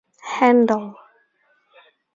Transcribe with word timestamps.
Handl. 0.35 0.81